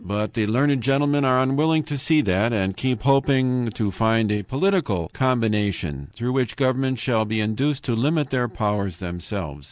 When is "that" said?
2.21-2.51